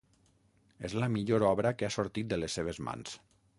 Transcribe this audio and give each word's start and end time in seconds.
És 0.89 0.95
la 1.03 1.09
millor 1.17 1.45
obra 1.51 1.73
que 1.83 1.89
ha 1.89 1.93
sortit 1.99 2.33
de 2.35 2.43
les 2.45 2.59
seves 2.61 2.83
mans. 2.91 3.17